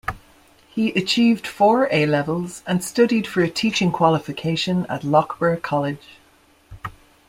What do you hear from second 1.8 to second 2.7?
A levels